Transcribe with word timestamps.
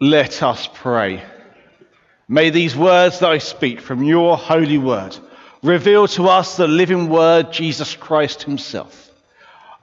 Let 0.00 0.44
us 0.44 0.68
pray. 0.72 1.24
May 2.28 2.50
these 2.50 2.76
words 2.76 3.18
that 3.18 3.30
I 3.30 3.38
speak 3.38 3.80
from 3.80 4.04
your 4.04 4.36
holy 4.36 4.78
word 4.78 5.16
reveal 5.60 6.06
to 6.08 6.28
us 6.28 6.56
the 6.56 6.68
living 6.68 7.08
word, 7.08 7.52
Jesus 7.52 7.96
Christ 7.96 8.44
himself. 8.44 9.10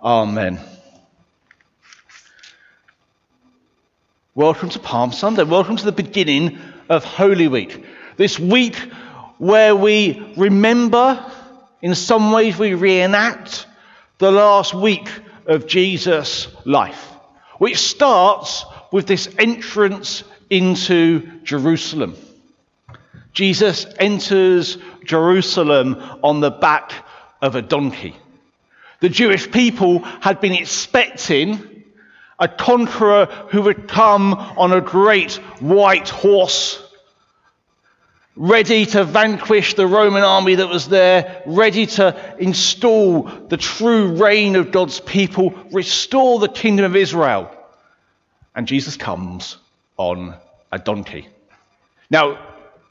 Amen. 0.01 0.61
Welcome 4.35 4.69
to 4.69 4.79
Palm 4.79 5.11
Sunday. 5.11 5.43
Welcome 5.43 5.75
to 5.75 5.83
the 5.83 5.91
beginning 5.91 6.59
of 6.87 7.03
Holy 7.03 7.49
Week. 7.49 7.83
This 8.15 8.39
week 8.39 8.77
where 9.37 9.75
we 9.75 10.33
remember, 10.37 11.29
in 11.81 11.93
some 11.93 12.31
ways, 12.31 12.57
we 12.57 12.73
reenact 12.73 13.67
the 14.19 14.31
last 14.31 14.73
week 14.73 15.09
of 15.45 15.67
Jesus' 15.67 16.47
life, 16.63 17.11
which 17.57 17.79
starts 17.79 18.63
with 18.91 19.07
this 19.07 19.29
entrance 19.37 20.23
into 20.49 21.41
Jerusalem. 21.43 22.15
Jesus 23.33 23.85
enters 23.99 24.77
Jerusalem 25.03 26.01
on 26.23 26.39
the 26.39 26.51
back 26.51 26.93
of 27.41 27.55
a 27.55 27.61
donkey. 27.61 28.15
The 29.01 29.09
Jewish 29.09 29.51
people 29.51 29.99
had 29.99 30.39
been 30.39 30.53
expecting 30.53 31.83
a 32.39 32.47
conqueror 32.47 33.25
who 33.49 33.61
would 33.63 33.87
come 33.87 34.33
on 34.33 34.71
a 34.71 34.81
great 34.81 35.33
white 35.59 36.09
horse, 36.09 36.81
ready 38.35 38.85
to 38.85 39.03
vanquish 39.03 39.73
the 39.73 39.87
Roman 39.87 40.23
army 40.23 40.55
that 40.55 40.67
was 40.67 40.87
there, 40.87 41.43
ready 41.45 41.85
to 41.85 42.35
install 42.39 43.23
the 43.23 43.57
true 43.57 44.15
reign 44.15 44.55
of 44.55 44.71
God's 44.71 44.99
people, 44.99 45.53
restore 45.71 46.39
the 46.39 46.49
kingdom 46.49 46.85
of 46.85 46.95
Israel 46.95 47.54
and 48.55 48.67
Jesus 48.67 48.95
comes 48.97 49.57
on 49.97 50.35
a 50.71 50.79
donkey. 50.79 51.27
Now, 52.09 52.39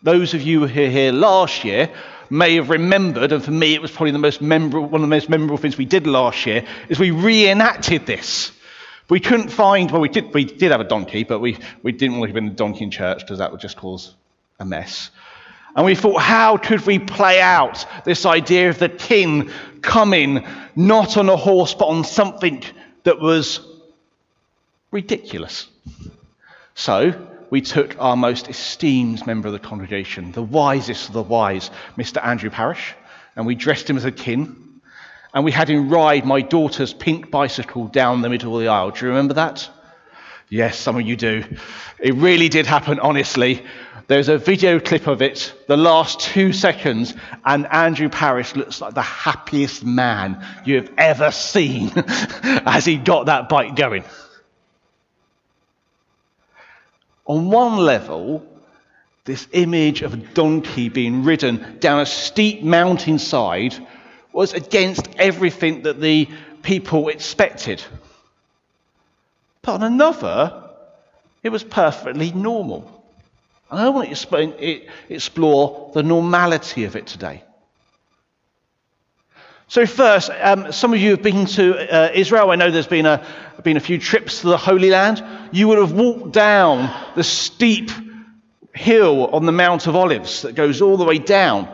those 0.03 0.35
of 0.35 0.43
you 0.43 0.67
who 0.67 0.83
were 0.85 0.91
here 0.91 1.13
last 1.13 1.65
year 1.65 1.91
may 2.31 2.57
have 2.57 2.71
remembered, 2.71 3.33
and 3.33 3.43
for 3.43 3.51
me 3.51 3.75
it 3.75 3.83
was 3.83 3.91
probably 3.91 4.11
the 4.11 4.19
most 4.19 4.41
memorable, 4.41 4.87
one 4.87 5.01
of 5.01 5.09
the 5.09 5.15
most 5.15 5.29
memorable 5.29 5.57
things 5.57 5.79
we 5.79 5.85
did 5.85 6.07
last 6.07 6.47
year, 6.47 6.65
is 6.89 6.99
we 6.99 7.11
reenacted 7.11 8.07
this. 8.07 8.53
We 9.09 9.21
couldn't 9.21 9.51
find, 9.51 9.91
well, 9.91 10.01
we 10.01 10.09
did, 10.09 10.33
we 10.33 10.45
did 10.45 10.71
have 10.71 10.81
a 10.81 10.89
donkey, 10.89 11.25
but 11.25 11.39
we, 11.39 11.59
we 11.83 11.93
didn't 11.93 12.19
want 12.19 12.33
to 12.33 12.41
have 12.41 12.51
a 12.51 12.55
donkey 12.55 12.85
in 12.85 12.91
church 12.91 13.21
because 13.21 13.39
that 13.39 13.53
would 13.53 13.61
just 13.61 13.77
cause 13.77 14.15
a 14.59 14.65
mess. 14.65 15.11
And 15.77 15.85
we 15.85 15.95
thought, 15.95 16.21
how 16.21 16.57
could 16.57 16.87
we 16.87 16.99
play 16.99 17.41
out 17.41 17.85
this 18.05 18.25
idea 18.25 18.71
of 18.71 18.79
the 18.79 18.89
king 18.89 19.51
coming 19.83 20.47
not 20.77 21.17
on 21.17 21.29
a 21.29 21.37
horse, 21.37 21.75
but 21.75 21.87
on 21.87 22.05
something 22.05 22.63
that 23.03 23.21
was 23.21 23.61
ridiculous. 24.95 25.67
So 26.75 27.21
we 27.51 27.61
took 27.61 28.01
our 28.01 28.17
most 28.17 28.49
esteemed 28.49 29.27
member 29.27 29.49
of 29.49 29.53
the 29.53 29.59
congregation, 29.59 30.33
the 30.33 30.43
wisest 30.43 31.09
of 31.09 31.15
the 31.15 31.23
wise, 31.23 31.71
Mr. 31.99 32.25
Andrew 32.25 32.49
Parish, 32.49 32.95
and 33.37 33.45
we 33.45 33.57
dressed 33.57 33.91
him 33.91 33.97
as 33.97 34.05
a 34.05 34.13
king. 34.13 34.57
And 35.35 35.45
we 35.45 35.51
had 35.51 35.69
him 35.69 35.91
ride 35.91 36.25
my 36.25 36.41
daughter's 36.43 36.95
pink 36.95 37.29
bicycle 37.29 37.89
down 37.89 38.23
the 38.23 38.29
middle 38.29 38.55
of 38.55 38.63
the 38.63 38.69
aisle. 38.69 38.93
Do 38.93 39.05
you 39.05 39.09
remember 39.09 39.35
that? 39.35 39.69
Yes, 40.49 40.79
some 40.79 40.95
of 40.95 41.03
you 41.03 41.17
do. 41.17 41.43
It 41.99 42.15
really 42.15 42.49
did 42.49 42.65
happen, 42.65 43.01
honestly. 43.01 43.65
There's 44.07 44.29
a 44.29 44.39
video 44.39 44.79
clip 44.79 45.09
of 45.09 45.23
it, 45.23 45.53
the 45.67 45.77
last 45.77 46.21
two 46.21 46.53
seconds, 46.53 47.15
and 47.45 47.67
Andrew 47.67 48.09
Parish 48.09 48.55
looks 48.55 48.81
like 48.81 48.95
the 48.95 49.03
happiest 49.03 49.85
man 49.85 50.47
you 50.65 50.77
have 50.77 50.93
ever 50.97 51.33
seen 51.33 51.91
as 51.97 52.85
he 52.85 52.97
got 52.97 53.27
that 53.27 53.49
bike 53.49 53.75
going. 53.75 54.05
On 57.27 57.51
one 57.51 57.79
level, 57.79 58.45
this 59.25 59.49
image 59.53 60.03
of 60.03 60.15
a 60.15 60.19
donkey 60.19 60.89
being 60.89 61.25
ridden 61.25 61.79
down 61.81 62.01
a 62.01 62.07
steep 62.07 62.63
mountainside 62.63 63.75
was 64.33 64.53
against 64.53 65.09
everything 65.17 65.83
that 65.83 66.01
the 66.01 66.29
people 66.63 67.09
expected. 67.09 67.83
But 69.63 69.77
on 69.77 69.83
another, 69.83 70.63
it 71.43 71.51
was 71.51 71.65
perfectly 71.65 72.33
normal. 72.33 72.91
And 73.71 73.81
I 73.81 73.89
want 73.89 74.07
to 74.07 74.11
explain, 74.11 74.55
explore 75.09 75.91
the 75.95 76.03
normality 76.03 76.85
of 76.85 76.97
it 76.97 77.07
today. 77.07 77.43
So, 79.67 79.87
first, 79.87 80.31
um, 80.41 80.73
some 80.73 80.93
of 80.93 81.01
you 81.01 81.13
have 81.13 81.23
been 81.23 81.47
to 81.47 81.93
uh, 81.93 82.11
Israel. 82.13 82.51
I 82.51 82.57
know 82.57 82.71
there's 82.71 82.87
been 82.87 83.07
a, 83.07 83.27
been 83.63 83.79
a 83.79 83.81
few 83.81 83.99
trips 83.99 84.43
to 84.43 84.49
the 84.49 84.59
Holy 84.59 84.91
Land. 84.91 85.25
You 85.53 85.69
would 85.69 85.79
have 85.79 85.93
walked 85.93 86.33
down 86.33 86.95
the 87.15 87.25
steep 87.25 87.91
hill 88.75 89.27
on 89.29 89.47
the 89.47 89.53
Mount 89.53 89.87
of 89.87 89.97
Olives 89.97 90.43
that 90.43 90.55
goes 90.55 90.83
all 90.83 90.99
the 90.99 91.05
way 91.05 91.19
down. 91.19 91.69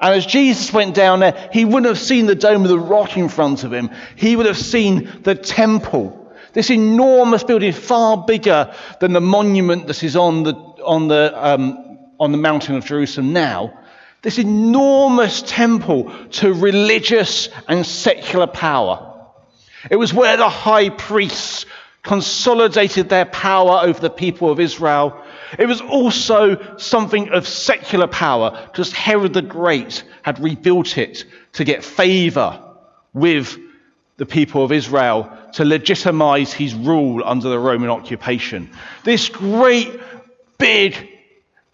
And 0.00 0.14
as 0.14 0.24
Jesus 0.24 0.72
went 0.72 0.94
down 0.94 1.20
there, 1.20 1.50
he 1.52 1.66
wouldn't 1.66 1.86
have 1.86 1.98
seen 1.98 2.26
the 2.26 2.34
Dome 2.34 2.62
of 2.62 2.68
the 2.68 2.78
Rock 2.78 3.18
in 3.18 3.28
front 3.28 3.64
of 3.64 3.72
him. 3.72 3.90
He 4.16 4.34
would 4.34 4.46
have 4.46 4.56
seen 4.56 5.22
the 5.22 5.34
temple, 5.34 6.32
this 6.54 6.70
enormous 6.70 7.44
building, 7.44 7.72
far 7.72 8.24
bigger 8.24 8.74
than 9.00 9.12
the 9.12 9.20
monument 9.20 9.88
that 9.88 10.02
is 10.02 10.16
on 10.16 10.44
the, 10.44 10.54
on 10.54 11.08
the, 11.08 11.32
um, 11.36 11.98
on 12.18 12.32
the 12.32 12.38
mountain 12.38 12.76
of 12.76 12.86
Jerusalem 12.86 13.34
now 13.34 13.77
this 14.22 14.38
enormous 14.38 15.42
temple 15.42 16.12
to 16.30 16.52
religious 16.52 17.48
and 17.68 17.86
secular 17.86 18.46
power. 18.46 19.14
It 19.90 19.96
was 19.96 20.12
where 20.12 20.36
the 20.36 20.48
high 20.48 20.90
priests 20.90 21.66
consolidated 22.02 23.08
their 23.08 23.26
power 23.26 23.80
over 23.82 24.00
the 24.00 24.10
people 24.10 24.50
of 24.50 24.60
Israel. 24.60 25.22
It 25.58 25.66
was 25.66 25.80
also 25.80 26.76
something 26.78 27.30
of 27.30 27.46
secular 27.46 28.06
power 28.06 28.66
because 28.66 28.92
Herod 28.92 29.34
the 29.34 29.42
Great 29.42 30.04
had 30.22 30.40
rebuilt 30.40 30.98
it 30.98 31.24
to 31.54 31.64
get 31.64 31.84
favor 31.84 32.60
with 33.12 33.56
the 34.16 34.26
people 34.26 34.64
of 34.64 34.72
Israel 34.72 35.30
to 35.54 35.64
legitimize 35.64 36.52
his 36.52 36.74
rule 36.74 37.22
under 37.24 37.48
the 37.48 37.58
Roman 37.58 37.90
occupation. 37.90 38.70
This 39.04 39.28
great 39.28 40.00
big 40.58 41.08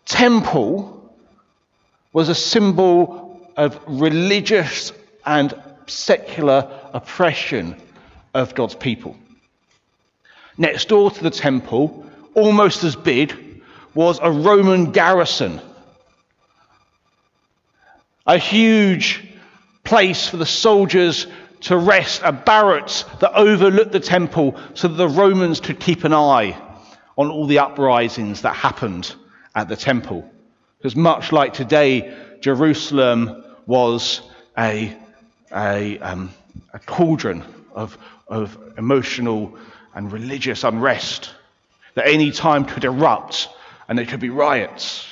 temple 0.05 1.04
was 2.15 2.29
a 2.31 2.35
symbol 2.35 3.41
of 3.57 3.79
religious 3.87 4.93
and 5.27 5.53
secular 5.87 6.71
oppression 6.95 7.77
of 8.33 8.55
God's 8.55 8.77
people. 8.77 9.17
Next 10.57 10.89
door 10.89 11.11
to 11.11 11.23
the 11.23 11.31
temple, 11.31 12.07
almost 12.35 12.85
as 12.85 12.95
big, 12.95 13.63
was 13.95 14.21
a 14.23 14.31
Roman 14.31 14.93
garrison. 14.93 15.61
A 18.27 18.39
huge 18.39 19.29
place 19.83 20.29
for 20.29 20.37
the 20.37 20.47
soldiers 20.47 21.27
to 21.63 21.77
rest, 21.77 22.23
a 22.25 22.33
barracks 22.33 23.05
that 23.19 23.35
overlooked 23.35 23.93
the 23.93 24.01
temple 24.01 24.57
so 24.75 24.87
that 24.87 24.95
the 24.95 25.09
Romans 25.09 25.61
could 25.61 25.81
keep 25.81 26.05
an 26.05 26.15
eye 26.15 26.57
on 27.19 27.29
all 27.29 27.47
the 27.47 27.59
uprisings 27.59 28.43
that 28.43 28.55
happened 28.55 29.15
at 29.55 29.69
the 29.69 29.77
temple. 29.77 30.31
Because 30.85 30.97
much 30.97 31.33
like 31.33 31.55
today, 31.55 32.15
Jerusalem 32.41 33.43
was 33.65 34.21
a, 34.59 34.95
a, 35.51 35.99
um, 36.01 36.29
a 36.75 36.79
cauldron 36.79 37.43
of, 37.75 37.97
of 38.29 38.59
emotional 38.77 39.57
and 39.95 40.13
religious 40.13 40.63
unrest 40.63 41.31
that 41.95 42.07
any 42.07 42.31
time 42.31 42.67
could 42.67 42.85
erupt 42.85 43.49
and 43.89 43.99
there 43.99 44.05
could 44.05 44.21
be 44.21 44.29
riots. 44.29 45.11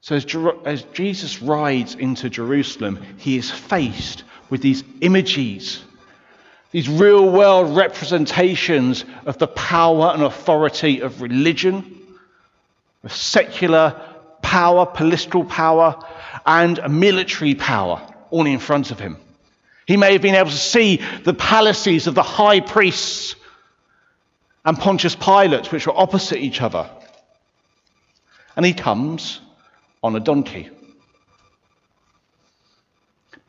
So, 0.00 0.16
as, 0.16 0.24
as, 0.64 0.82
Jesus 0.94 1.42
rides 1.42 1.94
into 1.94 2.30
Jerusalem, 2.30 3.04
he 3.18 3.36
is 3.36 3.50
faced 3.50 4.24
with 4.48 4.62
these 4.62 4.82
images, 5.02 5.84
these 6.70 6.88
real 6.88 7.28
world 7.28 7.76
representations 7.76 9.04
of 9.26 9.36
the 9.36 9.48
power 9.48 10.12
and 10.14 10.22
authority 10.22 11.00
of 11.00 11.20
religion 11.20 12.00
secular 13.08 14.00
power, 14.42 14.86
political 14.86 15.44
power, 15.44 15.96
and 16.46 16.80
military 16.88 17.54
power 17.54 18.00
all 18.30 18.46
in 18.46 18.58
front 18.58 18.90
of 18.90 18.98
him. 18.98 19.16
He 19.86 19.96
may 19.96 20.12
have 20.12 20.22
been 20.22 20.34
able 20.34 20.50
to 20.50 20.56
see 20.56 21.00
the 21.24 21.34
palaces 21.34 22.06
of 22.06 22.14
the 22.14 22.22
high 22.22 22.60
priests 22.60 23.36
and 24.64 24.78
Pontius 24.78 25.14
Pilate, 25.14 25.70
which 25.70 25.86
were 25.86 25.96
opposite 25.96 26.38
each 26.38 26.62
other. 26.62 26.88
And 28.56 28.64
he 28.64 28.72
comes 28.72 29.40
on 30.02 30.16
a 30.16 30.20
donkey. 30.20 30.70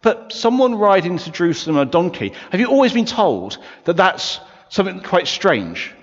But 0.01 0.34
someone 0.34 0.75
riding 0.75 1.18
to 1.18 1.31
Jerusalem 1.31 1.78
on 1.78 1.88
a 1.88 1.90
donkey, 1.90 2.34
have 2.51 2.60
you 2.60 2.68
always 2.68 2.94
been 2.94 3.06
told 3.06 3.58
that 3.86 3.98
that's 3.98 4.40
something 4.69 5.01
quite 5.01 5.28
strange? 5.28 5.95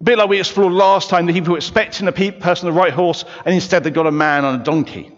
A 0.00 0.04
bit 0.04 0.18
like 0.18 0.28
we 0.28 0.38
explored 0.38 0.72
last 0.72 1.10
time, 1.10 1.26
the 1.26 1.32
people 1.32 1.52
were 1.52 1.58
expecting 1.58 2.06
a 2.06 2.12
person 2.12 2.68
on 2.68 2.74
the 2.74 2.80
right 2.80 2.92
horse, 2.92 3.24
and 3.44 3.54
instead 3.54 3.82
they 3.82 3.90
got 3.90 4.06
a 4.06 4.12
man 4.12 4.44
on 4.44 4.60
a 4.60 4.64
donkey. 4.64 5.10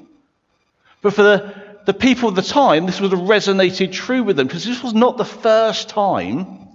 But 1.02 1.14
for 1.14 1.22
the, 1.22 1.54
the 1.84 1.92
people 1.92 2.28
of 2.28 2.34
the 2.34 2.42
time, 2.42 2.86
this 2.86 3.00
would 3.00 3.12
have 3.12 3.20
resonated 3.20 3.92
true 3.92 4.22
with 4.22 4.36
them, 4.36 4.46
because 4.46 4.64
this 4.64 4.82
was 4.82 4.94
not 4.94 5.18
the 5.18 5.24
first 5.24 5.90
time 5.90 6.68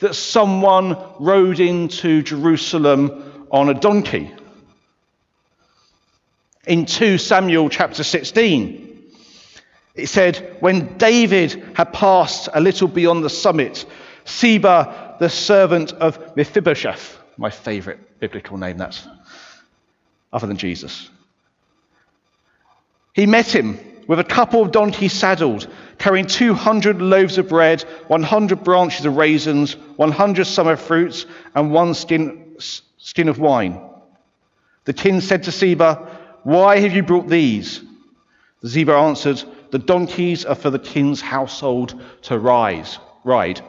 that 0.00 0.14
someone 0.14 0.96
rode 1.20 1.60
into 1.60 2.22
Jerusalem 2.22 3.46
on 3.50 3.68
a 3.68 3.74
donkey. 3.74 4.32
In 6.66 6.84
2 6.84 7.18
Samuel 7.18 7.68
chapter 7.68 8.02
16, 8.02 9.04
it 9.94 10.08
said, 10.08 10.56
When 10.58 10.98
David 10.98 11.72
had 11.74 11.92
passed 11.92 12.48
a 12.52 12.60
little 12.60 12.88
beyond 12.88 13.24
the 13.24 13.30
summit, 13.30 13.86
Ziba, 14.28 15.16
the 15.20 15.30
servant 15.30 15.92
of 15.92 16.36
Mephibosheth, 16.36 17.18
my 17.36 17.50
favorite 17.50 18.20
biblical 18.20 18.56
name, 18.56 18.78
that's 18.78 19.06
other 20.32 20.46
than 20.46 20.56
Jesus. 20.56 21.10
He 23.12 23.26
met 23.26 23.54
him 23.54 23.78
with 24.06 24.18
a 24.18 24.24
couple 24.24 24.62
of 24.62 24.72
donkeys 24.72 25.12
saddled, 25.12 25.68
carrying 25.98 26.26
200 26.26 27.00
loaves 27.00 27.38
of 27.38 27.48
bread, 27.48 27.82
100 28.08 28.62
branches 28.62 29.04
of 29.06 29.16
raisins, 29.16 29.76
100 29.96 30.44
summer 30.44 30.76
fruits, 30.76 31.26
and 31.54 31.72
one 31.72 31.94
skin, 31.94 32.56
skin 32.98 33.28
of 33.28 33.38
wine. 33.38 33.80
The 34.84 34.92
king 34.92 35.20
said 35.20 35.42
to 35.44 35.50
Ziba, 35.50 36.40
Why 36.44 36.78
have 36.78 36.94
you 36.94 37.02
brought 37.02 37.28
these? 37.28 37.82
The 38.62 38.68
Ziba 38.68 38.92
answered, 38.92 39.42
The 39.70 39.78
donkeys 39.78 40.44
are 40.44 40.54
for 40.54 40.70
the 40.70 40.78
king's 40.78 41.20
household 41.20 42.00
to 42.22 42.38
rise, 42.38 42.98
ride. 43.24 43.60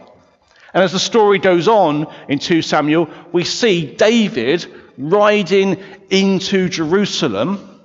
And 0.74 0.84
as 0.84 0.92
the 0.92 1.00
story 1.00 1.40
goes 1.40 1.68
on 1.68 2.08
in 2.28 2.40
2 2.40 2.62
Samuel, 2.62 3.10
we 3.32 3.44
see 3.44 3.86
David 3.86 4.66
riding 4.98 5.78
into 6.10 6.70
Jerusalem 6.70 7.82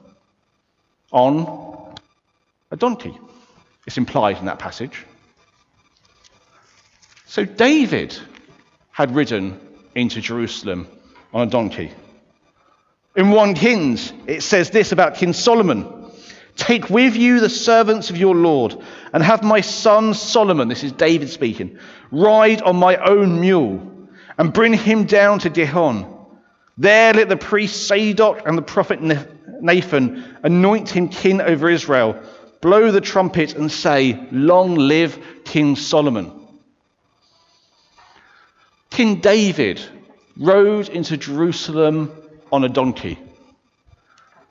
on 1.10 1.94
a 2.70 2.76
donkey. 2.76 3.16
It's 3.86 3.98
implied 3.98 4.38
in 4.38 4.46
that 4.46 4.58
passage. 4.58 5.04
So 7.26 7.44
David 7.44 8.16
had 8.90 9.14
ridden 9.14 9.60
into 9.94 10.20
Jerusalem 10.20 10.86
on 11.32 11.48
a 11.48 11.50
donkey. 11.50 11.92
In 13.14 13.30
1 13.30 13.54
Kings, 13.54 14.12
it 14.26 14.42
says 14.42 14.70
this 14.70 14.92
about 14.92 15.16
King 15.16 15.32
Solomon 15.32 16.01
Take 16.56 16.90
with 16.90 17.16
you 17.16 17.40
the 17.40 17.48
servants 17.48 18.10
of 18.10 18.16
your 18.16 18.34
Lord, 18.34 18.76
and 19.12 19.22
have 19.22 19.42
my 19.42 19.62
son 19.62 20.14
Solomon, 20.14 20.68
this 20.68 20.84
is 20.84 20.92
David 20.92 21.30
speaking, 21.30 21.78
ride 22.10 22.62
on 22.62 22.76
my 22.76 22.96
own 22.96 23.40
mule, 23.40 24.08
and 24.38 24.52
bring 24.52 24.74
him 24.74 25.04
down 25.04 25.38
to 25.40 25.50
Gihon. 25.50 26.06
There 26.78 27.14
let 27.14 27.28
the 27.28 27.36
priest 27.36 27.86
Zadok 27.86 28.46
and 28.46 28.56
the 28.56 28.62
prophet 28.62 29.00
Nathan 29.60 30.36
anoint 30.42 30.90
him 30.90 31.08
king 31.08 31.40
over 31.40 31.68
Israel, 31.68 32.20
blow 32.60 32.90
the 32.90 33.00
trumpet, 33.00 33.54
and 33.54 33.70
say, 33.70 34.28
Long 34.30 34.74
live 34.74 35.18
King 35.44 35.76
Solomon. 35.76 36.32
King 38.90 39.20
David 39.20 39.80
rode 40.36 40.88
into 40.90 41.16
Jerusalem 41.16 42.12
on 42.50 42.64
a 42.64 42.68
donkey. 42.68 43.18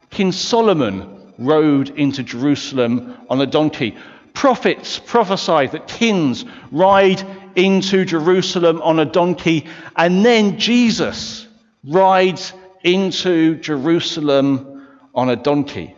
King 0.09 0.31
Solomon 0.31 1.20
rode 1.45 1.89
into 1.89 2.23
Jerusalem 2.23 3.17
on 3.29 3.41
a 3.41 3.45
donkey. 3.45 3.97
Prophets 4.33 4.99
prophesied 4.99 5.71
that 5.73 5.87
kings 5.87 6.45
ride 6.71 7.25
into 7.55 8.05
Jerusalem 8.05 8.81
on 8.81 8.99
a 8.99 9.05
donkey, 9.05 9.67
and 9.95 10.25
then 10.25 10.57
Jesus 10.57 11.47
rides 11.83 12.53
into 12.83 13.55
Jerusalem 13.55 14.87
on 15.13 15.29
a 15.29 15.35
donkey. 15.35 15.95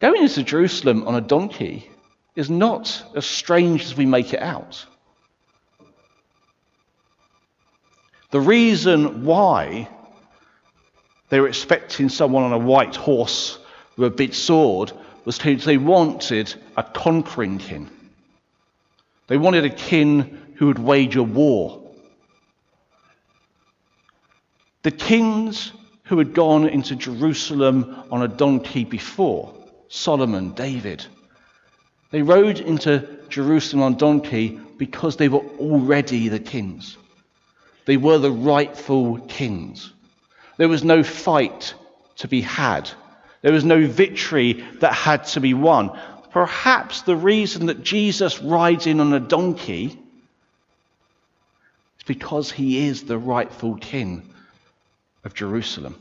Going 0.00 0.22
into 0.22 0.42
Jerusalem 0.42 1.06
on 1.06 1.14
a 1.14 1.20
donkey 1.20 1.88
is 2.34 2.50
not 2.50 3.02
as 3.14 3.24
strange 3.24 3.84
as 3.84 3.96
we 3.96 4.06
make 4.06 4.34
it 4.34 4.40
out. 4.40 4.84
The 8.30 8.40
reason 8.40 9.24
why 9.24 9.88
they 11.28 11.40
were 11.40 11.48
expecting 11.48 12.08
someone 12.08 12.42
on 12.42 12.52
a 12.52 12.58
white 12.58 12.96
horse 12.96 13.58
with 13.96 14.12
a 14.12 14.16
big 14.16 14.34
sword 14.34 14.92
was 15.24 15.38
they 15.38 15.76
wanted 15.78 16.54
a 16.76 16.82
conquering 16.82 17.58
king. 17.58 17.88
They 19.26 19.38
wanted 19.38 19.64
a 19.64 19.70
king 19.70 20.38
who 20.56 20.66
would 20.66 20.78
wage 20.78 21.16
a 21.16 21.22
war. 21.22 21.80
The 24.82 24.90
kings 24.90 25.72
who 26.04 26.18
had 26.18 26.34
gone 26.34 26.68
into 26.68 26.94
Jerusalem 26.94 28.04
on 28.10 28.22
a 28.22 28.28
donkey 28.28 28.84
before, 28.84 29.54
Solomon, 29.88 30.52
David, 30.52 31.06
they 32.10 32.20
rode 32.20 32.60
into 32.60 33.08
Jerusalem 33.30 33.82
on 33.82 33.96
donkey 33.96 34.60
because 34.76 35.16
they 35.16 35.28
were 35.28 35.44
already 35.58 36.28
the 36.28 36.38
kings. 36.38 36.98
They 37.86 37.96
were 37.96 38.18
the 38.18 38.30
rightful 38.30 39.18
kings. 39.20 39.92
There 40.58 40.68
was 40.68 40.84
no 40.84 41.02
fight 41.02 41.74
to 42.16 42.28
be 42.28 42.42
had 42.42 42.90
there 43.44 43.52
was 43.52 43.62
no 43.62 43.86
victory 43.86 44.64
that 44.80 44.94
had 44.94 45.26
to 45.26 45.40
be 45.40 45.52
won. 45.52 45.90
Perhaps 46.30 47.02
the 47.02 47.14
reason 47.14 47.66
that 47.66 47.82
Jesus 47.82 48.40
rides 48.40 48.86
in 48.86 49.00
on 49.00 49.12
a 49.12 49.20
donkey 49.20 49.84
is 51.98 52.04
because 52.06 52.50
he 52.50 52.86
is 52.86 53.02
the 53.02 53.18
rightful 53.18 53.74
king 53.76 54.30
of 55.24 55.34
Jerusalem. 55.34 55.94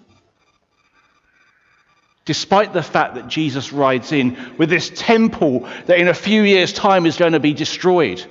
Despite 2.23 2.71
the 2.71 2.81
fact 2.81 3.15
that 3.15 3.27
Jesus 3.27 3.73
rides 3.73 4.13
in 4.13 4.55
with 4.57 4.69
this 4.69 4.89
temple 4.95 5.67
that 5.87 5.99
in 5.99 6.07
a 6.07 6.13
few 6.13 6.43
years' 6.43 6.71
time 6.71 7.05
is 7.05 7.17
going 7.17 7.33
to 7.33 7.41
be 7.41 7.53
destroyed, 7.53 8.25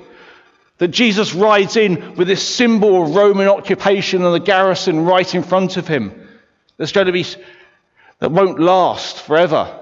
that 0.79 0.89
Jesus 0.89 1.35
rides 1.35 1.77
in 1.77 2.15
with 2.15 2.29
this 2.29 2.43
symbol 2.43 3.03
of 3.03 3.15
Roman 3.15 3.49
occupation 3.49 4.25
and 4.25 4.35
the 4.35 4.41
garrison 4.41 5.05
right 5.05 5.35
in 5.35 5.43
front 5.43 5.77
of 5.77 5.87
him, 5.87 6.19
there's 6.79 6.93
going 6.93 7.09
to 7.09 7.13
be 7.13 7.27
that 8.23 8.31
won't 8.31 8.61
last 8.61 9.21
forever. 9.21 9.77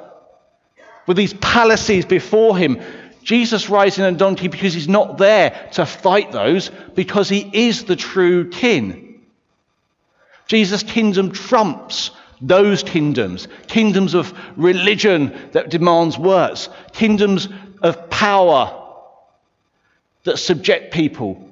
With 1.07 1.19
these 1.19 1.35
palaces 1.35 2.07
before 2.07 2.57
him, 2.57 2.81
Jesus 3.23 3.69
rides 3.69 3.99
in 3.99 4.07
a 4.07 4.17
donkey 4.17 4.49
because 4.49 4.73
he's 4.73 4.89
not 4.89 5.19
there 5.19 5.69
to 5.73 5.85
fight 5.85 6.33
those, 6.33 6.71
because 6.95 7.29
he 7.29 7.51
is 7.53 7.85
the 7.85 7.97
true 7.97 8.49
king. 8.49 9.21
Jesus' 10.47 10.83
kingdom 10.83 11.33
trumps 11.33 12.13
those 12.41 12.83
kingdoms 12.83 13.47
kingdoms 13.67 14.15
of 14.15 14.33
religion 14.57 15.39
that 15.53 15.69
demands 15.69 16.17
works, 16.17 16.71
kingdoms 16.93 17.47
of 17.83 18.09
power 18.09 18.75
that 20.25 20.39
subject 20.39 20.95
people, 20.95 21.47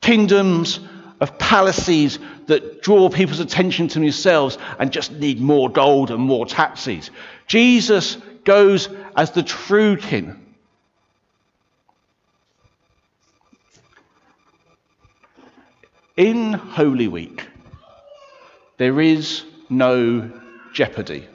kingdoms 0.00 0.80
of 1.24 1.38
palaces 1.38 2.18
that 2.48 2.82
draw 2.82 3.08
people's 3.08 3.40
attention 3.40 3.88
to 3.88 3.98
themselves 3.98 4.58
and 4.78 4.92
just 4.92 5.10
need 5.10 5.40
more 5.40 5.70
gold 5.70 6.10
and 6.10 6.20
more 6.20 6.44
taxis. 6.44 7.10
Jesus 7.46 8.18
goes 8.44 8.90
as 9.16 9.30
the 9.30 9.42
true 9.42 9.96
king. 9.96 10.38
In 16.18 16.52
Holy 16.52 17.08
Week, 17.08 17.48
there 18.76 19.00
is 19.00 19.44
no 19.70 20.30
jeopardy. 20.74 21.26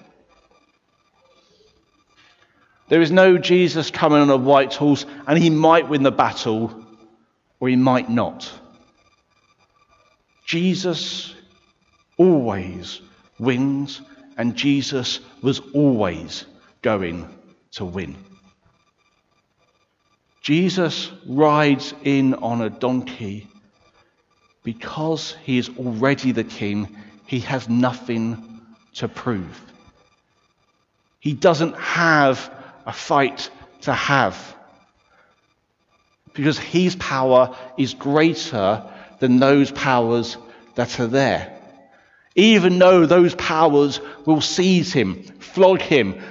There 2.89 3.01
is 3.01 3.09
no 3.09 3.39
Jesus 3.39 3.89
coming 3.89 4.19
on 4.19 4.29
a 4.29 4.37
white 4.37 4.75
horse 4.75 5.07
and 5.25 5.39
he 5.39 5.49
might 5.49 5.89
win 5.89 6.03
the 6.03 6.11
battle 6.11 6.85
or 7.59 7.69
he 7.69 7.75
might 7.75 8.07
not. 8.07 8.51
Jesus 10.49 11.35
always 12.17 13.01
wins, 13.37 14.01
and 14.35 14.55
Jesus 14.55 15.19
was 15.43 15.59
always 15.75 16.43
going 16.81 17.29
to 17.73 17.85
win. 17.85 18.15
Jesus 20.41 21.11
rides 21.27 21.93
in 22.03 22.33
on 22.33 22.63
a 22.63 22.71
donkey 22.71 23.47
because 24.63 25.35
he 25.43 25.59
is 25.59 25.69
already 25.77 26.31
the 26.31 26.43
king, 26.43 26.97
he 27.27 27.41
has 27.41 27.69
nothing 27.69 28.59
to 28.95 29.07
prove. 29.07 29.63
He 31.19 31.33
doesn't 31.33 31.77
have 31.77 32.51
a 32.87 32.91
fight 32.91 33.51
to 33.81 33.93
have 33.93 34.55
because 36.33 36.57
his 36.57 36.95
power 36.95 37.55
is 37.77 37.93
greater 37.93 38.91
than 39.19 39.39
those 39.39 39.71
powers 39.71 40.37
that 40.75 40.99
are 40.99 41.07
there. 41.07 41.55
Even 42.35 42.79
though 42.79 43.05
those 43.05 43.35
powers 43.35 43.99
will 44.25 44.41
seize 44.41 44.93
him, 44.93 45.23
flog 45.39 45.81
him, 45.81 46.21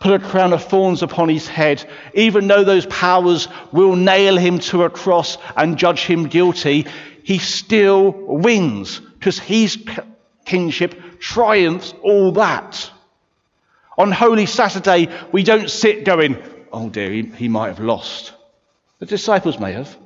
put 0.00 0.20
a 0.20 0.24
crown 0.24 0.52
of 0.52 0.62
thorns 0.62 1.02
upon 1.02 1.28
his 1.28 1.48
head, 1.48 1.84
even 2.14 2.46
though 2.46 2.62
those 2.62 2.86
powers 2.86 3.48
will 3.72 3.96
nail 3.96 4.36
him 4.36 4.58
to 4.58 4.84
a 4.84 4.90
cross 4.90 5.38
and 5.56 5.78
judge 5.78 6.04
him 6.04 6.28
guilty, 6.28 6.86
he 7.22 7.38
still 7.38 8.12
wins 8.12 9.00
because 9.00 9.38
his 9.38 9.82
kingship 10.44 11.18
triumphs 11.20 11.94
all 12.02 12.32
that. 12.32 12.90
On 13.96 14.12
Holy 14.12 14.46
Saturday, 14.46 15.08
we 15.32 15.42
don't 15.42 15.70
sit 15.70 16.04
going, 16.04 16.36
oh 16.72 16.90
dear, 16.90 17.10
he, 17.10 17.22
he 17.22 17.48
might 17.48 17.68
have 17.68 17.80
lost. 17.80 18.34
The 18.98 19.06
disciples 19.06 19.58
may 19.58 19.72
have. 19.72 19.96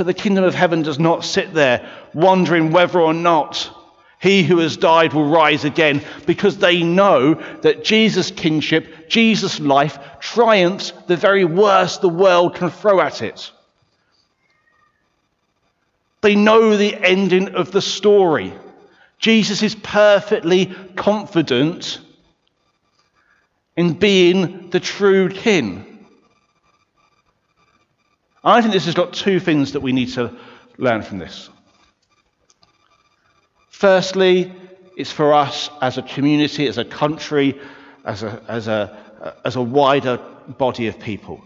But 0.00 0.06
the 0.06 0.14
kingdom 0.14 0.44
of 0.44 0.54
heaven 0.54 0.80
does 0.80 0.98
not 0.98 1.26
sit 1.26 1.52
there 1.52 1.86
wondering 2.14 2.70
whether 2.70 2.98
or 2.98 3.12
not 3.12 3.70
he 4.18 4.42
who 4.42 4.56
has 4.60 4.78
died 4.78 5.12
will 5.12 5.28
rise 5.28 5.66
again 5.66 6.02
because 6.24 6.56
they 6.56 6.82
know 6.82 7.34
that 7.60 7.84
Jesus' 7.84 8.30
kingship, 8.30 9.10
Jesus' 9.10 9.60
life, 9.60 9.98
triumphs 10.18 10.94
the 11.06 11.18
very 11.18 11.44
worst 11.44 12.00
the 12.00 12.08
world 12.08 12.54
can 12.54 12.70
throw 12.70 12.98
at 12.98 13.20
it. 13.20 13.52
They 16.22 16.34
know 16.34 16.78
the 16.78 16.96
ending 16.96 17.54
of 17.54 17.70
the 17.70 17.82
story. 17.82 18.54
Jesus 19.18 19.62
is 19.62 19.74
perfectly 19.74 20.74
confident 20.96 22.00
in 23.76 23.92
being 23.92 24.70
the 24.70 24.80
true 24.80 25.28
king. 25.28 25.89
I 28.42 28.60
think 28.60 28.72
this 28.72 28.86
has 28.86 28.94
got 28.94 29.12
two 29.12 29.40
things 29.40 29.72
that 29.72 29.80
we 29.80 29.92
need 29.92 30.10
to 30.14 30.36
learn 30.78 31.02
from 31.02 31.18
this. 31.18 31.50
Firstly, 33.68 34.52
it's 34.96 35.12
for 35.12 35.32
us 35.34 35.70
as 35.80 35.98
a 35.98 36.02
community, 36.02 36.66
as 36.66 36.78
a 36.78 36.84
country, 36.84 37.58
as 38.04 38.22
a, 38.22 38.42
as 38.48 38.68
a, 38.68 39.36
as 39.44 39.56
a 39.56 39.62
wider 39.62 40.18
body 40.58 40.86
of 40.88 40.98
people. 40.98 41.42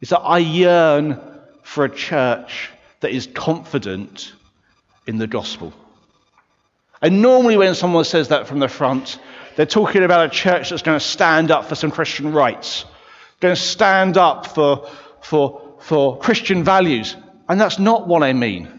Is 0.00 0.10
that 0.10 0.20
I 0.20 0.38
yearn 0.38 1.20
for 1.62 1.84
a 1.84 1.90
church 1.90 2.70
that 3.00 3.10
is 3.10 3.26
confident 3.26 4.32
in 5.06 5.18
the 5.18 5.26
gospel. 5.26 5.72
And 7.00 7.22
normally, 7.22 7.56
when 7.56 7.74
someone 7.74 8.04
says 8.04 8.28
that 8.28 8.48
from 8.48 8.58
the 8.58 8.68
front, 8.68 9.18
they're 9.56 9.66
talking 9.66 10.02
about 10.02 10.26
a 10.26 10.28
church 10.28 10.70
that's 10.70 10.82
going 10.82 10.98
to 10.98 11.04
stand 11.04 11.50
up 11.50 11.66
for 11.66 11.74
some 11.74 11.90
Christian 11.90 12.32
rights, 12.32 12.84
going 13.40 13.54
to 13.54 13.60
stand 13.60 14.16
up 14.16 14.46
for, 14.46 14.90
for, 15.20 15.76
for 15.80 16.18
Christian 16.18 16.64
values. 16.64 17.16
And 17.48 17.60
that's 17.60 17.78
not 17.78 18.06
what 18.06 18.22
I 18.22 18.32
mean. 18.32 18.78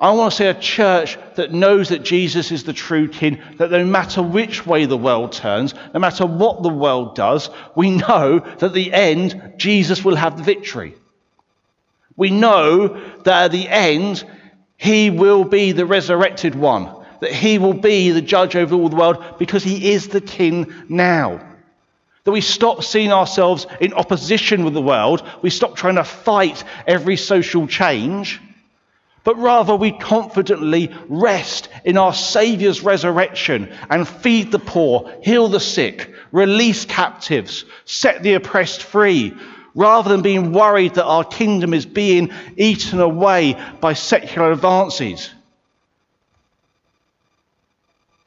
I 0.00 0.12
want 0.12 0.30
to 0.30 0.36
see 0.36 0.46
a 0.46 0.54
church 0.54 1.18
that 1.34 1.52
knows 1.52 1.88
that 1.88 2.04
Jesus 2.04 2.52
is 2.52 2.62
the 2.62 2.72
true 2.72 3.08
king, 3.08 3.42
that 3.56 3.72
no 3.72 3.84
matter 3.84 4.22
which 4.22 4.64
way 4.64 4.84
the 4.84 4.96
world 4.96 5.32
turns, 5.32 5.74
no 5.92 5.98
matter 5.98 6.24
what 6.24 6.62
the 6.62 6.68
world 6.68 7.16
does, 7.16 7.50
we 7.74 7.90
know 7.90 8.38
that 8.38 8.62
at 8.62 8.72
the 8.72 8.92
end, 8.92 9.54
Jesus 9.56 10.04
will 10.04 10.14
have 10.14 10.36
the 10.36 10.44
victory. 10.44 10.94
We 12.16 12.30
know 12.30 12.88
that 13.24 13.44
at 13.46 13.50
the 13.50 13.68
end, 13.68 14.24
he 14.76 15.10
will 15.10 15.44
be 15.44 15.72
the 15.72 15.86
resurrected 15.86 16.54
one, 16.54 16.88
that 17.20 17.32
he 17.32 17.58
will 17.58 17.74
be 17.74 18.12
the 18.12 18.22
judge 18.22 18.54
over 18.54 18.76
all 18.76 18.88
the 18.88 18.96
world 18.96 19.38
because 19.38 19.64
he 19.64 19.90
is 19.90 20.08
the 20.08 20.20
king 20.20 20.72
now. 20.88 21.47
That 22.28 22.32
we 22.32 22.42
stop 22.42 22.84
seeing 22.84 23.10
ourselves 23.10 23.66
in 23.80 23.94
opposition 23.94 24.62
with 24.62 24.74
the 24.74 24.82
world, 24.82 25.26
we 25.40 25.48
stop 25.48 25.76
trying 25.76 25.94
to 25.94 26.04
fight 26.04 26.62
every 26.86 27.16
social 27.16 27.66
change 27.66 28.38
but 29.24 29.38
rather 29.38 29.74
we 29.74 29.92
confidently 29.92 30.94
rest 31.08 31.70
in 31.86 31.96
our 31.96 32.12
Saviour's 32.12 32.82
resurrection 32.82 33.74
and 33.88 34.06
feed 34.06 34.52
the 34.52 34.58
poor, 34.58 35.10
heal 35.22 35.48
the 35.48 35.58
sick, 35.58 36.14
release 36.30 36.84
captives, 36.84 37.64
set 37.86 38.22
the 38.22 38.34
oppressed 38.34 38.82
free, 38.82 39.34
rather 39.74 40.10
than 40.10 40.20
being 40.20 40.52
worried 40.52 40.94
that 40.94 41.06
our 41.06 41.24
kingdom 41.24 41.72
is 41.72 41.86
being 41.86 42.30
eaten 42.58 43.00
away 43.00 43.56
by 43.80 43.94
secular 43.94 44.52
advances. 44.52 45.30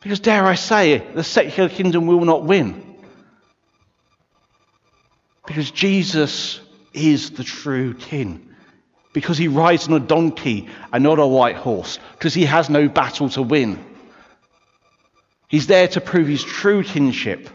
Because, 0.02 0.20
dare 0.20 0.46
I 0.46 0.56
say, 0.56 0.98
the 0.98 1.24
secular 1.24 1.70
kingdom 1.70 2.08
will 2.08 2.26
not 2.26 2.44
win. 2.44 2.91
Because 5.52 5.70
Jesus 5.70 6.62
is 6.94 7.32
the 7.32 7.44
true 7.44 7.94
king 7.94 8.56
because 9.12 9.38
he 9.38 9.50
rides 9.50 9.86
on 9.90 9.94
a 9.94 10.00
donkey 10.00 10.70
and 10.94 11.04
not 11.04 11.20
a 11.20 11.28
white 11.28 11.58
horse, 11.58 12.00
because 12.14 12.34
he 12.34 12.46
has 12.46 12.70
no 12.70 12.88
battle 12.88 13.28
to 13.28 13.42
win. 13.42 13.78
He's 15.50 15.68
there 15.68 15.90
to 15.90 16.00
prove 16.00 16.30
his 16.30 16.42
true 16.42 16.86
kinship. 16.86 17.50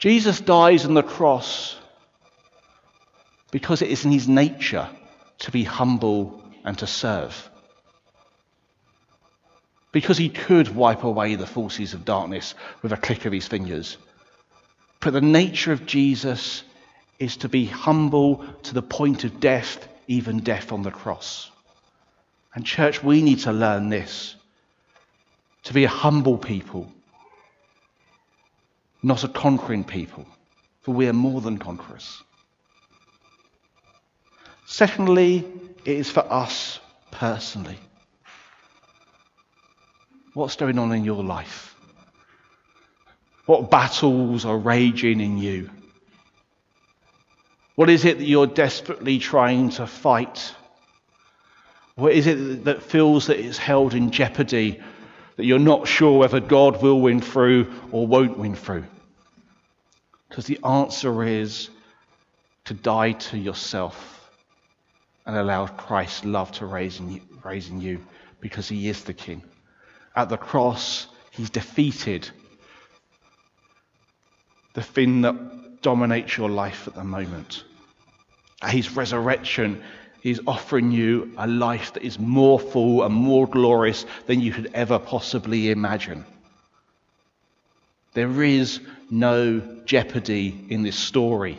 Jesus 0.00 0.40
dies 0.40 0.84
on 0.84 0.94
the 0.94 1.04
cross 1.04 1.76
because 3.52 3.82
it 3.82 3.90
is 3.90 4.04
in 4.04 4.10
his 4.10 4.26
nature 4.26 4.88
to 5.38 5.52
be 5.52 5.62
humble 5.62 6.42
and 6.64 6.76
to 6.78 6.88
serve. 6.88 7.51
Because 9.92 10.16
he 10.16 10.30
could 10.30 10.74
wipe 10.74 11.04
away 11.04 11.34
the 11.34 11.46
forces 11.46 11.94
of 11.94 12.04
darkness 12.04 12.54
with 12.80 12.92
a 12.92 12.96
click 12.96 13.26
of 13.26 13.32
his 13.32 13.46
fingers. 13.46 13.98
But 15.00 15.12
the 15.12 15.20
nature 15.20 15.72
of 15.72 15.86
Jesus 15.86 16.64
is 17.18 17.36
to 17.38 17.48
be 17.48 17.66
humble 17.66 18.44
to 18.64 18.74
the 18.74 18.82
point 18.82 19.24
of 19.24 19.38
death, 19.38 19.86
even 20.08 20.40
death 20.40 20.72
on 20.72 20.82
the 20.82 20.90
cross. 20.90 21.50
And, 22.54 22.64
church, 22.64 23.02
we 23.02 23.22
need 23.22 23.40
to 23.40 23.52
learn 23.52 23.88
this 23.88 24.34
to 25.64 25.74
be 25.74 25.84
a 25.84 25.88
humble 25.88 26.38
people, 26.38 26.90
not 29.02 29.24
a 29.24 29.28
conquering 29.28 29.84
people, 29.84 30.26
for 30.80 30.92
we 30.92 31.06
are 31.06 31.12
more 31.12 31.40
than 31.40 31.58
conquerors. 31.58 32.22
Secondly, 34.66 35.44
it 35.84 35.96
is 35.96 36.10
for 36.10 36.24
us 36.32 36.80
personally. 37.10 37.78
What's 40.34 40.56
going 40.56 40.78
on 40.78 40.92
in 40.92 41.04
your 41.04 41.22
life? 41.22 41.76
What 43.46 43.70
battles 43.70 44.44
are 44.44 44.56
raging 44.56 45.20
in 45.20 45.36
you? 45.36 45.70
What 47.74 47.90
is 47.90 48.04
it 48.04 48.18
that 48.18 48.24
you're 48.24 48.46
desperately 48.46 49.18
trying 49.18 49.70
to 49.70 49.86
fight? 49.86 50.54
What 51.96 52.12
is 52.12 52.26
it 52.26 52.64
that 52.64 52.82
feels 52.82 53.26
that 53.26 53.38
it's 53.38 53.58
held 53.58 53.94
in 53.94 54.10
jeopardy, 54.10 54.80
that 55.36 55.44
you're 55.44 55.58
not 55.58 55.86
sure 55.86 56.18
whether 56.18 56.40
God 56.40 56.82
will 56.82 57.00
win 57.00 57.20
through 57.20 57.72
or 57.90 58.06
won't 58.06 58.38
win 58.38 58.54
through? 58.54 58.84
Because 60.28 60.46
the 60.46 60.60
answer 60.64 61.24
is 61.24 61.68
to 62.64 62.74
die 62.74 63.12
to 63.12 63.36
yourself 63.36 64.30
and 65.26 65.36
allow 65.36 65.66
Christ's 65.66 66.24
love 66.24 66.52
to 66.52 66.66
raise 66.66 67.00
in 67.00 67.10
you, 67.10 67.20
raise 67.44 67.68
in 67.68 67.80
you 67.80 68.00
because 68.40 68.68
he 68.68 68.88
is 68.88 69.04
the 69.04 69.12
king. 69.12 69.42
At 70.14 70.28
the 70.28 70.36
cross, 70.36 71.06
he's 71.30 71.50
defeated 71.50 72.28
the 74.74 74.82
thing 74.82 75.22
that 75.22 75.82
dominates 75.82 76.36
your 76.36 76.48
life 76.48 76.86
at 76.86 76.94
the 76.94 77.04
moment. 77.04 77.64
At 78.62 78.70
his 78.70 78.94
resurrection, 78.94 79.82
he's 80.20 80.40
offering 80.46 80.92
you 80.92 81.32
a 81.36 81.46
life 81.46 81.92
that 81.94 82.02
is 82.02 82.18
more 82.18 82.58
full 82.58 83.02
and 83.02 83.14
more 83.14 83.46
glorious 83.46 84.06
than 84.26 84.40
you 84.40 84.52
could 84.52 84.70
ever 84.74 84.98
possibly 84.98 85.70
imagine. 85.70 86.24
There 88.14 88.42
is 88.42 88.80
no 89.10 89.60
jeopardy 89.84 90.66
in 90.68 90.82
this 90.82 90.98
story. 90.98 91.58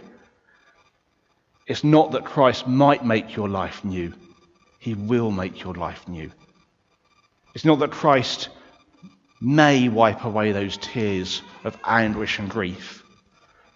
It's 1.65 1.83
not 1.83 2.11
that 2.11 2.25
Christ 2.25 2.67
might 2.67 3.05
make 3.05 3.35
your 3.35 3.49
life 3.49 3.83
new, 3.83 4.13
he 4.79 4.93
will 4.93 5.31
make 5.31 5.63
your 5.63 5.73
life 5.73 6.07
new. 6.07 6.31
It's 7.53 7.65
not 7.65 7.79
that 7.79 7.91
Christ 7.91 8.49
may 9.39 9.89
wipe 9.89 10.23
away 10.23 10.51
those 10.51 10.77
tears 10.77 11.41
of 11.63 11.77
anguish 11.83 12.39
and 12.39 12.49
grief 12.49 13.03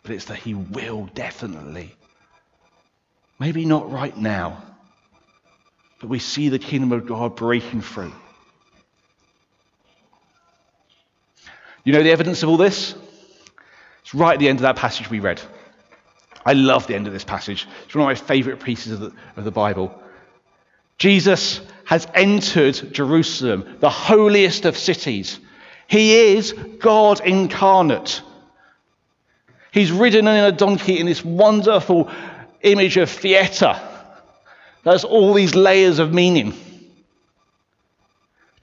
but 0.08 0.16
it's 0.16 0.26
that 0.26 0.38
He 0.38 0.54
will 0.54 1.10
definitely. 1.14 1.94
Maybe 3.40 3.66
not 3.66 3.92
right 3.92 4.16
now, 4.16 4.64
but 6.00 6.08
we 6.08 6.18
see 6.18 6.48
the 6.48 6.60
kingdom 6.60 6.94
of 6.94 7.06
God 7.06 7.36
breaking 7.36 7.82
through. 7.82 8.14
You 11.84 11.92
know 11.92 12.02
the 12.02 12.12
evidence 12.12 12.42
of 12.42 12.50
all 12.50 12.56
this? 12.56 12.96
It's 14.02 14.16
right 14.16 14.34
at 14.34 14.40
the 14.40 14.48
end 14.48 14.60
of 14.60 14.64
that 14.64 14.78
passage 14.78 15.10
we 15.10 15.20
read. 15.20 15.42
I 16.46 16.54
love 16.54 16.88
the 16.88 16.96
end 16.96 17.08
of 17.08 17.14
this 17.14 17.26
passage. 17.26 17.68
It's 17.86 17.94
one 17.94 18.04
of 18.04 18.08
my 18.08 18.16
favorite 18.16 18.64
pieces 18.64 18.94
of 18.94 19.00
the, 19.02 19.14
of 19.36 19.44
the 19.44 19.52
Bible. 19.52 20.02
Jesus 20.98 21.60
has 21.88 22.06
entered 22.14 22.94
Jerusalem, 22.94 23.78
the 23.80 23.90
holiest 23.90 24.66
of 24.66 24.78
cities. 24.78 25.40
He 25.88 26.34
is 26.36 26.52
God 26.52 27.22
incarnate. 27.26 28.22
He's 29.72 29.90
ridden 29.90 30.28
in 30.28 30.44
a 30.44 30.52
donkey 30.52 31.00
in 31.00 31.06
this 31.06 31.24
wonderful 31.24 32.12
image 32.62 32.98
of 32.98 33.10
theatre. 33.10 33.80
There's 34.84 35.06
all 35.06 35.34
these 35.34 35.56
layers 35.56 36.00
of 36.00 36.14
meaning. 36.14 36.54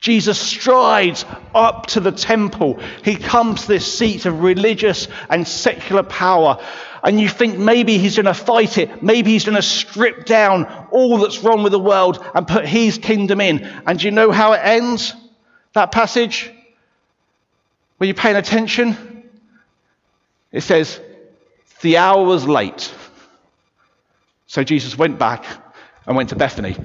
Jesus 0.04 0.38
strides 0.38 1.24
up 1.54 1.86
to 1.86 2.00
the 2.00 2.12
temple. 2.12 2.78
He 3.02 3.16
comes 3.16 3.62
to 3.62 3.68
this 3.68 3.98
seat 3.98 4.26
of 4.26 4.42
religious 4.42 5.08
and 5.30 5.48
secular 5.48 6.02
power. 6.02 6.62
And 7.02 7.18
you 7.18 7.26
think 7.26 7.56
maybe 7.56 7.96
he's 7.96 8.14
going 8.14 8.26
to 8.26 8.34
fight 8.34 8.76
it. 8.76 9.02
Maybe 9.02 9.30
he's 9.30 9.46
going 9.46 9.56
to 9.56 9.62
strip 9.62 10.26
down 10.26 10.66
all 10.90 11.16
that's 11.16 11.42
wrong 11.42 11.62
with 11.62 11.72
the 11.72 11.78
world 11.78 12.22
and 12.34 12.46
put 12.46 12.66
his 12.68 12.98
kingdom 12.98 13.40
in. 13.40 13.64
And 13.86 13.98
do 13.98 14.04
you 14.04 14.10
know 14.10 14.30
how 14.30 14.52
it 14.52 14.60
ends? 14.62 15.14
That 15.72 15.90
passage? 15.90 16.52
Were 17.98 18.04
you 18.04 18.12
paying 18.12 18.36
attention? 18.36 19.24
It 20.52 20.64
says, 20.64 21.00
The 21.80 21.96
hour 21.96 22.22
was 22.26 22.46
late. 22.46 22.92
So 24.48 24.64
Jesus 24.64 24.98
went 24.98 25.18
back 25.18 25.46
and 26.06 26.14
went 26.14 26.28
to 26.28 26.36
Bethany, 26.36 26.76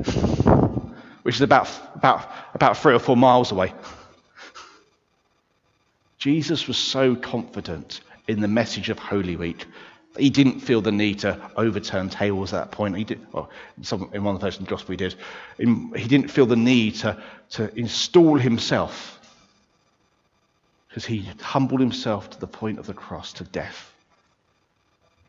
which 1.30 1.36
is 1.36 1.42
about, 1.42 1.70
about, 1.94 2.28
about 2.56 2.76
three 2.76 2.96
or 2.96 2.98
four 2.98 3.16
miles 3.16 3.52
away. 3.52 3.72
Jesus 6.18 6.68
was 6.68 6.76
so 6.76 7.16
confident 7.16 8.02
in 8.28 8.42
the 8.42 8.48
message 8.48 8.90
of 8.90 8.98
Holy 8.98 9.36
Week. 9.36 9.68
that 10.16 10.24
He 10.24 10.32
didn't 10.32 10.62
feel 10.62 10.82
the 10.82 10.92
need 10.92 11.20
to 11.20 11.40
overturn 11.56 12.10
tables 12.10 12.52
at 12.52 12.62
that 12.62 12.72
point. 12.72 12.98
He 12.98 13.04
did, 13.04 13.32
well, 13.32 13.52
some, 13.84 14.10
in 14.12 14.24
one 14.24 14.40
versions 14.40 14.62
of 14.62 14.66
the 14.66 14.72
gospel 14.72 14.94
he 14.94 14.98
did. 14.98 15.14
In, 15.60 15.94
he 15.96 16.08
didn't 16.08 16.30
feel 16.30 16.48
the 16.48 16.56
need 16.56 16.96
to, 16.96 17.22
to 17.52 17.72
install 17.78 18.40
himself 18.40 19.20
because 20.88 21.06
he 21.06 21.30
humbled 21.42 21.80
himself 21.80 22.32
to 22.32 22.40
the 22.40 22.48
point 22.48 22.80
of 22.80 22.88
the 22.88 22.96
cross, 22.96 23.34
to 23.34 23.44
death, 23.44 23.94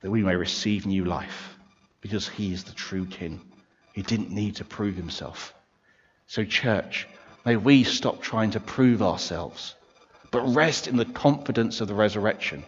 that 0.00 0.10
we 0.10 0.22
may 0.22 0.34
receive 0.34 0.86
new 0.86 1.04
life 1.04 1.58
because 2.00 2.26
he 2.26 2.54
is 2.54 2.64
the 2.64 2.72
true 2.72 3.04
king. 3.04 3.38
He 3.92 4.00
didn't 4.00 4.30
need 4.30 4.56
to 4.56 4.64
prove 4.64 4.96
himself. 4.96 5.52
So, 6.30 6.44
church, 6.44 7.08
may 7.44 7.56
we 7.56 7.82
stop 7.82 8.22
trying 8.22 8.52
to 8.52 8.60
prove 8.60 9.02
ourselves, 9.02 9.74
but 10.30 10.42
rest 10.42 10.86
in 10.86 10.96
the 10.96 11.04
confidence 11.04 11.80
of 11.80 11.88
the 11.88 11.94
resurrection. 11.96 12.62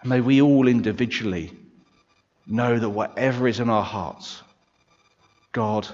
And 0.00 0.10
may 0.10 0.20
we 0.20 0.42
all 0.42 0.66
individually 0.66 1.52
know 2.44 2.76
that 2.76 2.90
whatever 2.90 3.46
is 3.46 3.60
in 3.60 3.70
our 3.70 3.84
hearts, 3.84 4.42
God 5.52 5.86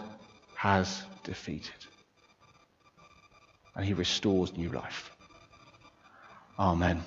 has 0.55 1.03
defeated. 1.25 1.75
And 3.77 3.85
he 3.85 3.93
restores 3.93 4.57
new 4.57 4.71
life. 4.71 5.15
Amen. 6.59 7.03